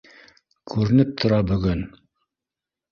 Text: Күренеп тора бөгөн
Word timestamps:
Күренеп 0.73 1.13
тора 1.21 1.41
бөгөн 1.55 1.87